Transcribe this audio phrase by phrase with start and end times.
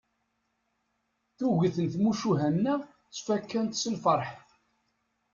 [1.37, 4.29] Tuget n tmucuha-nneɣ ttfakkant s lferḥ.